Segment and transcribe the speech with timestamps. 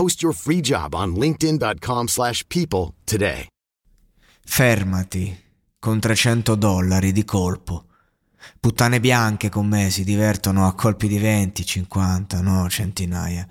[0.00, 3.46] Post your free job on linkedin.com/people slash people today.
[4.42, 5.38] Fermati,
[5.78, 7.84] con 300 dollari di colpo.
[8.58, 13.46] Puttane bianche con me si divertono a colpi di 20, 50, no, centinaia.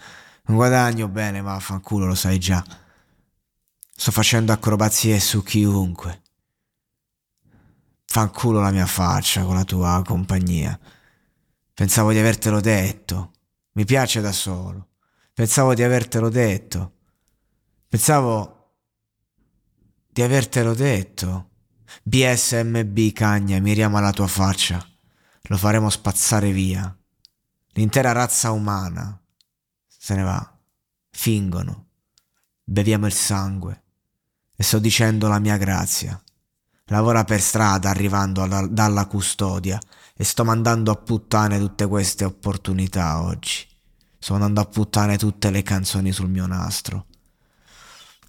[0.45, 2.65] Non guadagno bene, ma fanculo, lo sai già.
[3.95, 6.23] Sto facendo acrobazie su chiunque.
[8.05, 10.79] Fanculo la mia faccia con la tua compagnia.
[11.75, 13.33] Pensavo di avertelo detto.
[13.73, 14.88] Mi piace da solo.
[15.39, 16.95] Pensavo di avertelo detto.
[17.87, 18.73] Pensavo
[20.09, 21.51] di avertelo detto.
[22.03, 24.85] BSMB cagna, miriamo alla tua faccia.
[25.43, 26.93] Lo faremo spazzare via.
[27.69, 29.17] L'intera razza umana
[29.87, 30.59] se ne va.
[31.09, 31.87] Fingono.
[32.61, 33.83] Beviamo il sangue.
[34.57, 36.21] E sto dicendo la mia grazia.
[36.87, 39.79] Lavora per strada arrivando alla, dalla custodia
[40.17, 43.68] e sto mandando a puttane tutte queste opportunità oggi.
[44.19, 47.07] Sto mandando a puttane tutte le canzoni sul mio nastro.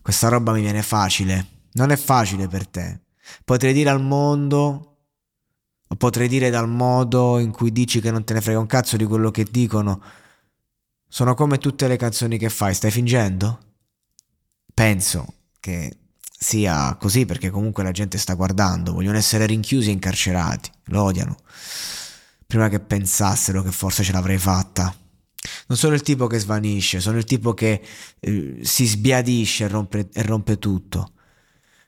[0.00, 1.46] Questa roba mi viene facile.
[1.72, 3.00] Non è facile per te.
[3.44, 4.90] Potrei dire al mondo,
[5.92, 8.96] o potrei dire dal modo in cui dici che non te ne frega un cazzo
[8.96, 10.00] di quello che dicono.
[11.08, 13.58] Sono come tutte le canzoni che fai, stai fingendo?
[14.72, 15.98] Penso che
[16.38, 21.36] sia così perché comunque la gente sta guardando, vogliono essere rinchiusi e incarcerati, lo odiano.
[22.46, 24.94] Prima che pensassero che forse ce l'avrei fatta.
[25.70, 27.80] Non sono il tipo che svanisce, sono il tipo che
[28.18, 31.12] eh, si sbiadisce e rompe, e rompe tutto.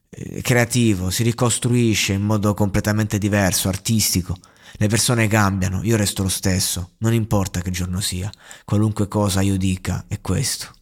[0.09, 4.37] Eh, creativo, si ricostruisce in modo completamente diverso, artistico.
[4.75, 8.31] Le persone cambiano, io resto lo stesso, non importa che giorno sia,
[8.65, 10.73] qualunque cosa io dica è questo.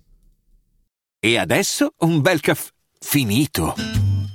[1.19, 3.75] E adesso un bel caffè finito.